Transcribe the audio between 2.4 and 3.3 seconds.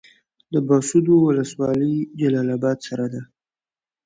اباد سره ده